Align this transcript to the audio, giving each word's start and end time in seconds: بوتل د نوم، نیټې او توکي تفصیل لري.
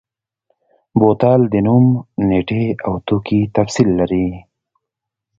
بوتل 0.99 1.41
د 1.53 1.55
نوم، 1.65 1.85
نیټې 2.27 2.65
او 2.85 2.93
توکي 3.07 3.41
تفصیل 3.55 3.89
لري. 3.99 4.27